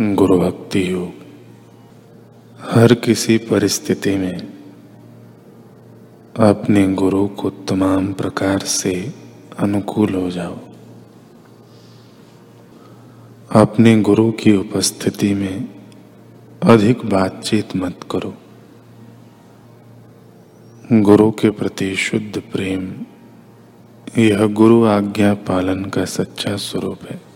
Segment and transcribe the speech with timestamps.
[0.00, 1.12] गुरु भक्ति योग।
[2.60, 4.36] हर किसी परिस्थिति में
[6.40, 9.14] अपने गुरु को तमाम प्रकार से
[9.58, 10.58] अनुकूल हो जाओ।
[13.52, 15.68] अपने गुरु की उपस्थिति में
[16.62, 18.34] अधिक बातचीत मत करो।
[20.92, 22.94] गुरु के प्रति शुद्ध प्रेम,
[24.18, 27.27] यह गुरु आज्ञा पालन का सच्चा स्वरूप है।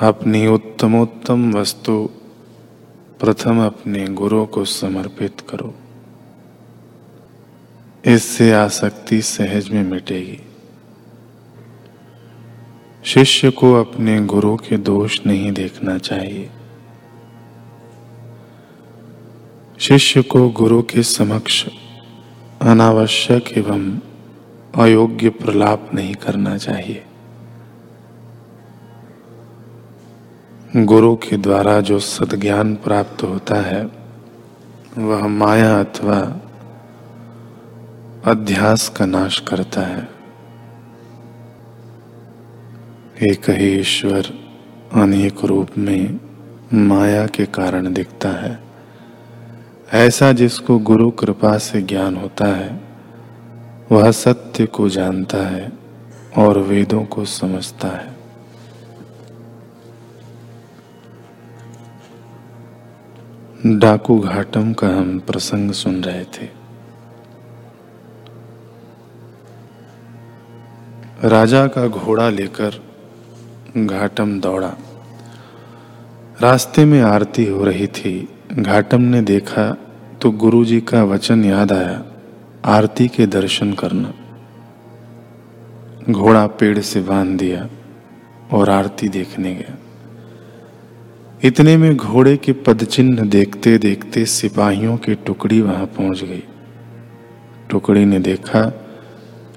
[0.00, 2.10] अपनी उत्तमोत्तम वस्तु
[3.20, 5.74] प्रथम अपने गुरु को समर्पित करो।
[8.04, 10.40] इससे आसक्ति सहज में मिटेगी।
[13.04, 16.50] शिष्य को अपने गुरु के दोष नहीं देखना चाहिए।
[19.78, 21.66] शिष्य को गुरु के समक्ष
[22.62, 23.98] अनावश्यक एवं
[24.74, 27.04] अयोग्य प्रलाप नहीं करना चाहिए।
[30.76, 33.90] गुरु के द्वारा जो सदज्ञान प्राप्त होता है,
[34.98, 36.40] वह माया अथवा
[38.24, 40.08] अध्यास का नाश करता है।
[43.22, 44.26] एक ही ईश्वर
[44.92, 46.20] अनेक रूप में
[46.74, 48.58] माया के कारण दिखता है।
[49.92, 52.80] ऐसा जिसको गुरु कृपा से ज्ञान होता है,
[53.92, 55.72] वह सत्य को जानता है
[56.36, 58.17] और वेदों को समझता है।
[63.66, 66.48] डाकू घाटम का हम प्रसंग सुन रहे थे।
[71.24, 72.82] राजा का घोड़ा लेकर
[73.76, 74.74] घाटम दौड़ा।
[76.40, 79.76] रास्ते में आरती हो रही थी। घाटम ने देखा
[80.22, 82.04] तो गुरुजी का वचन याद आया,
[82.64, 84.14] आरती के दर्शन करना।
[86.12, 87.68] घोड़ा पेड़ से बाँध दिया
[88.52, 89.87] और आरती देखने गया।
[91.44, 96.42] इतने में घोड़े के पदचिन्ह देखते देखते सिपाहियों की टुकड़ी वहाँ पहुँच गई।
[97.70, 98.62] टुकड़ी ने देखा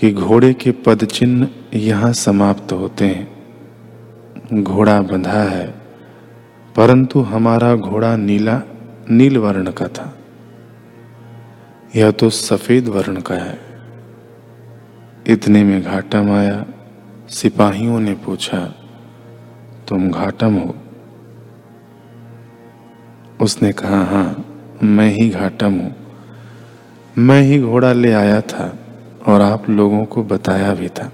[0.00, 5.66] कि घोड़े के पदचिन्ह यहाँ समाप्त होते हैं। घोड़ा बंधा है,
[6.74, 8.60] परंतु हमारा घोड़ा नीला,
[9.10, 10.12] नील वर्ण का था।
[11.96, 13.58] यह तो सफ़ेद वर्ण का है।
[15.26, 16.64] इतने में घाटम आया
[17.30, 18.64] सिपाहियों ने पूछा,
[19.88, 20.74] तुम घाटम हो?
[23.42, 24.44] उसने कहा हाँ
[24.82, 25.94] मैं ही घाटम हूँ।
[27.18, 28.78] मैं ही घोड़ा ले आया था
[29.26, 31.10] और आप लोगों को बताया भी था।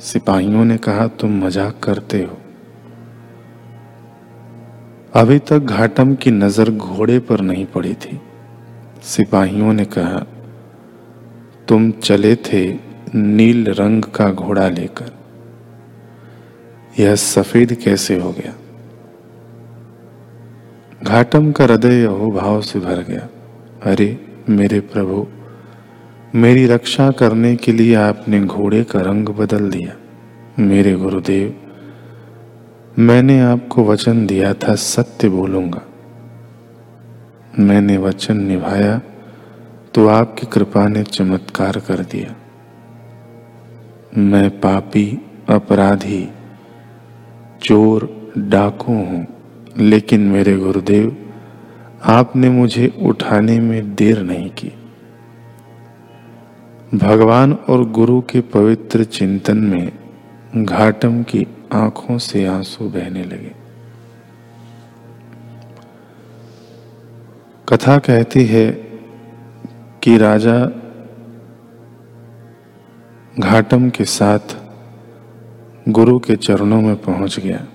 [0.00, 2.38] सिपाहियों ने कहा, तुम मज़ाक करते हो।
[5.14, 8.20] अभी तक घाटम की नज़र घोड़े पर नहीं पड़ी थी।
[9.02, 10.26] सिपाहियों ने कहा,
[11.68, 12.78] तुम चले थे
[13.14, 15.12] नील रंग का घोड़ा लेकर।
[16.98, 18.54] यह सफ़ेद कैसे हो गया?
[21.02, 23.28] घाटम का हृदय अहोभाव से भर गया।
[23.90, 25.26] अरे, मेरे प्रभु,
[26.34, 29.92] मेरी रक्षा करने के लिए आपने घोड़े का रंग बदल दिया।
[30.62, 31.60] मेरे गुरुदेव,
[32.98, 35.80] मैंने आपको वचन दिया था, सत्य बोलूँगा।
[37.58, 39.00] मैंने वचन निभाया
[39.94, 42.34] तो आपकी कृपा ने चमत्कार कर दिया।
[44.18, 46.28] मैं पापी, अपराधी,
[47.62, 49.35] चोर, डाकू हूँ।
[49.78, 51.32] लेकिन मेरे गुरुदेव,
[52.04, 54.72] आपने मुझे उठाने में देर नहीं की।
[56.94, 59.92] भगवान और गुरु के पवित्र चिंतन में
[60.64, 63.52] घाटम की आँखों से आँसू बहने लगे।
[67.68, 68.70] कथा कहती है
[70.02, 70.66] कि राजा
[73.40, 74.56] घाटम के साथ
[75.88, 77.66] गुरु के चरणों में पहुँच गया।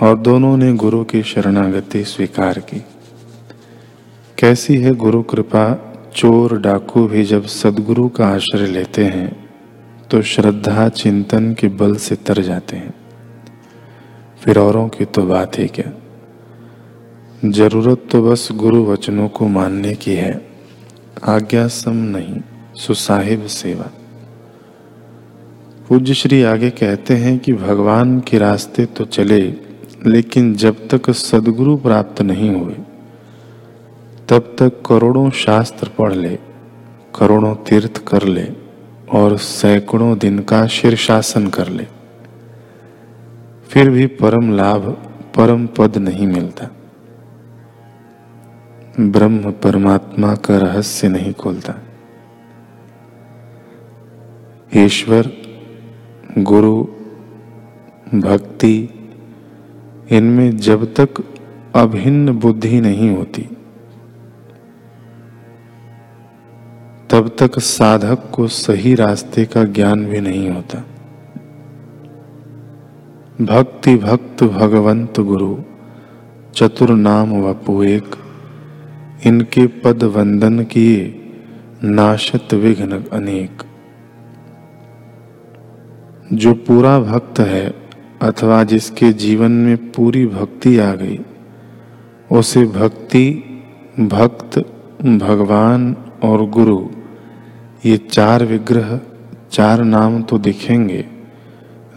[0.00, 2.84] और दोनों ने गुरु की शरणागति स्वीकार की।
[4.38, 5.64] कैसी है गुरु कृपा?
[6.16, 9.50] चोर डाकू भी जब सदगुरु का आश्रय लेते हैं
[10.10, 12.94] तो श्रद्धा चिंतन के बल से तर जाते हैं।
[14.44, 15.92] फिर औरों की तो बात ही क्या?
[17.44, 20.50] ज़रूरत तो बस गुरु वचनों को मानने की है।
[21.28, 22.40] आज्ञा सम नहीं,
[22.76, 23.90] सुसाहिब सेवा।
[25.88, 29.71] पूज्य श्री आगे कहते हैं कि भगवान के रास्ते तो चले
[30.06, 32.74] लेकिन जब तक सदगुरु प्राप्त नहीं हुए,
[34.28, 36.38] तब तक करोड़ों शास्त्र पढ़ ले,
[37.18, 38.48] करोड़ों तीर्थ कर ले
[39.12, 41.86] और सैकड़ों दिन का शीर्षासन कर ले।
[43.68, 44.90] फिर भी परम लाभ,
[45.36, 46.68] परम पद नहीं मिलता।
[49.00, 51.74] ब्रह्म परमात्मा का रहस्य नहीं खोलता।
[54.76, 55.30] ईश्वर,
[56.38, 56.86] गुरु,
[58.14, 59.01] भक्ति
[60.12, 61.08] इनमें जब तक
[61.74, 63.42] अभिन्न बुद्धि नहीं होती,
[67.10, 70.78] तब तक साधक को सही रास्ते का ज्ञान भी नहीं होता।
[73.44, 75.58] भक्ति भक्त भगवंत गुरु,
[76.54, 78.14] चतुर नाम वपु एक,
[79.26, 81.18] इनके पद वंदन किए,
[81.84, 83.62] नाशत विघ्न अनेक।
[86.32, 87.81] जो पूरा भक्त है
[88.22, 91.18] अथवा जिसके जीवन में पूरी भक्ति आ गई,
[92.30, 93.28] उसे भक्ति,
[94.00, 94.58] भक्त,
[95.02, 96.80] भगवान और गुरु,
[97.86, 98.98] ये चार विग्रह,
[99.52, 101.04] चार नाम तो दिखेंगे,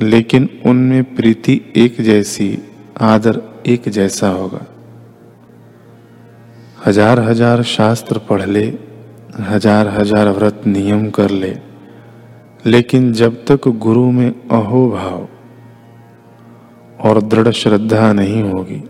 [0.01, 2.57] लेकिन उनमें प्रीति एक जैसी,
[3.01, 4.65] आदर एक जैसा होगा।
[6.85, 8.65] हज़ार हज़ार शास्त्र पढ़ ले,
[9.41, 11.55] हज़ार हज़ार व्रत नियम कर ले,
[12.65, 15.27] लेकिन जब तक गुरु में अहो भाव
[17.01, 18.83] और दृढ़ श्रद्धा नहीं होगी।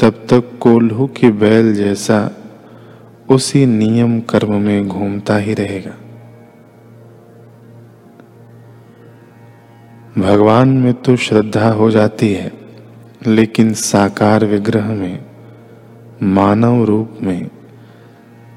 [0.00, 2.30] तब तक कोल्हू के बैल जैसा
[3.30, 5.90] उसी नियम कर्म में घूमता ही रहेगा।
[10.22, 12.52] भगवान में तो श्रद्धा हो जाती है,
[13.26, 15.24] लेकिन साकार विग्रह में,
[16.22, 17.50] मानव रूप में,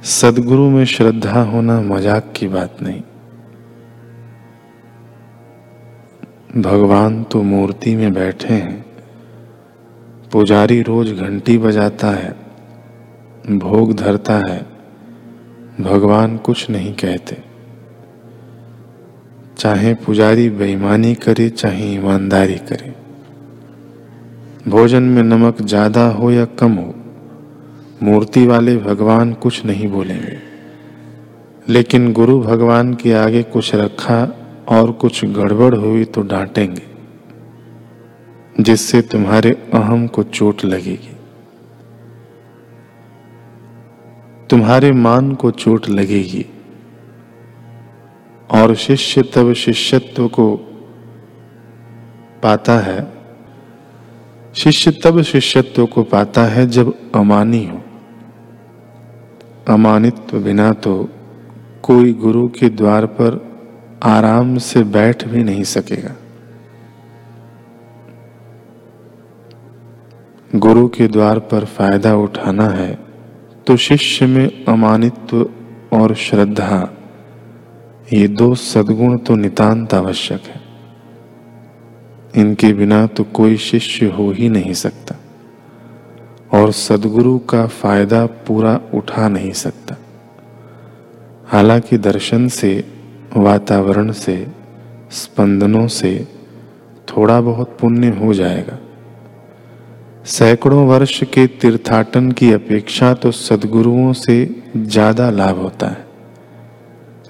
[0.03, 3.01] सदगुरु में श्रद्धा होना मज़ाक की बात नहीं।
[6.57, 8.85] भगवान तो मूर्ति में बैठे हैं।
[10.31, 12.35] पुजारी रोज घंटी बजाता है,
[13.49, 14.65] भोग धरता है,
[15.81, 17.37] भगवान कुछ नहीं कहते।
[19.57, 22.95] चाहे पुजारी बेईमानी करे, चाहे ईमानदारी करे।
[24.67, 26.93] भोजन में नमक ज़्यादा हो या कम हो,
[28.03, 30.37] मूर्ति वाले भगवान कुछ नहीं बोलेंगे।
[31.69, 36.81] लेकिन गुरु भगवान के आगे कुछ रखा और कुछ गड़बड़ हुई तो डांटेंगे,
[38.59, 41.15] जिससे तुम्हारे अहम को चोट लगेगी।
[44.49, 46.45] तुम्हारे मान को चोट लगेगी
[48.49, 50.55] और शिष्य तब शिष्यत्व को
[52.43, 53.13] पाता है।
[54.55, 57.81] शिष्य तब शिष्यत्व को पाता है जब अमानी हो।
[59.69, 61.09] अमानित्व बिना तो
[61.83, 63.50] कोई गुरु के द्वार पर
[64.01, 66.15] आराम से बैठ भी नहीं सकेगा।
[70.55, 72.97] गुरु के द्वार पर फ़ायदा उठाना है
[73.67, 75.49] तो शिष्य में अमानित्व
[75.93, 76.87] और श्रद्धा,
[78.13, 80.59] ये दो सद्गुण तो नितांत आवश्यक है।
[82.35, 85.15] इनके बिना तो कोई शिष्य हो ही नहीं सकता,
[86.51, 89.97] और सदगुरु का फ़ायदा पूरा उठा नहीं सकता।
[91.47, 92.71] हालाँकि दर्शन से
[93.37, 94.47] वातावरण से,
[95.11, 96.27] स्पंदनों से
[97.07, 98.77] थोड़ा बहुत पुण्य हो जाएगा।
[100.25, 106.05] सैकड़ों वर्ष के तीर्थाटन की अपेक्षा तो सदगुरुओं से ज़्यादा लाभ होता है।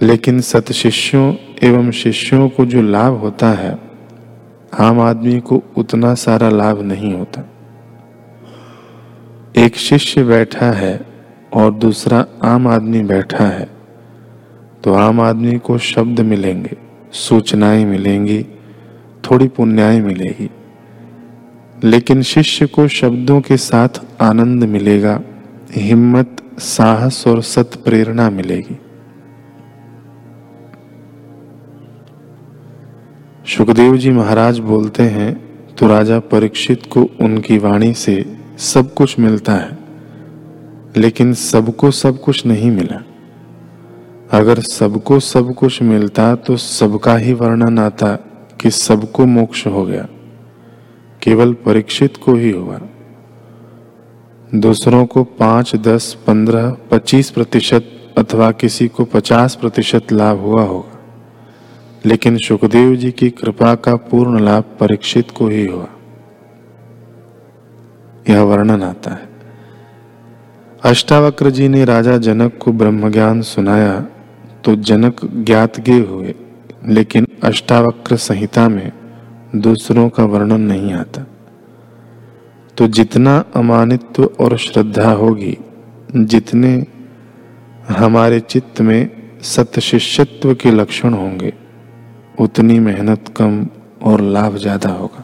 [0.01, 1.33] लेकिन सत शिष्यों
[1.63, 3.77] एवं शिष्यों को जो लाभ होता है,
[4.79, 7.47] आम आदमी को उतना सारा लाभ नहीं होता।
[9.57, 10.99] एक शिष्य बैठा है
[11.53, 13.80] और दूसरा आम आदमी बैठा है।
[14.83, 16.77] तो आम आदमी को शब्द मिलेंगे,
[17.11, 18.41] सूचनाएँ मिलेंगी,
[19.23, 20.49] थोड़ी पुण्याएँ मिलेगी।
[21.83, 25.19] लेकिन शिष्य को शब्दों के साथ आनंद मिलेगा,
[25.71, 28.77] हिम्मत, साहस और सत प्रेरणा मिलेगी।
[33.47, 35.33] सुखदेव जी महाराज बोलते हैं
[35.75, 38.23] तो राजा परीक्षित को उनकी वाणी से
[38.57, 39.77] सब कुछ मिलता है,
[40.97, 43.01] लेकिन सबको सब कुछ नहीं मिला।
[44.31, 48.15] अगर सबको सब कुछ मिलता तो सबका ही वर्णन आता
[48.61, 50.07] कि सबको मोक्ष हो गया।
[51.23, 52.81] केवल परीक्षित को ही हुआ
[54.55, 60.99] दूसरों को पाँच, दस, पंद्रह, पच्चीस प्रतिशत अथवा किसी को पचास प्रतिशत लाभ हुआ होगा।
[62.05, 65.87] लेकिन सुखदेव जी की कृपा का पूर्ण लाभ परीक्षित को ही हुआ।
[68.29, 69.29] यह वर्णन आता है।
[70.83, 74.05] अष्टावक्र जी ने राजा जनक को ब्रह्म ज्ञान सुनाया
[74.63, 76.35] तो जनक ज्ञात ज्ञातगे हुए,
[76.85, 78.91] लेकिन अष्टावक्र संहिता में
[79.55, 81.25] दूसरों का वर्णन नहीं आता।
[82.77, 85.57] तो जितना अमानित्व और श्रद्धा होगी,
[86.15, 86.85] जितने
[87.89, 89.09] हमारे चित्त में
[89.41, 91.53] सत्य शिष्यत्व के लक्षण होंगे,
[92.39, 93.67] उतनी मेहनत कम
[94.03, 95.20] और लाभ ज़्यादा होगा।